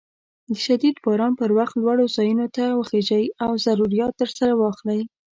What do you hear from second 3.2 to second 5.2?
او ضروريات درسره واخلئ.